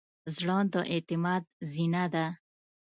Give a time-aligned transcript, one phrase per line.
[0.35, 2.25] زړه د اعتماد زینه ده.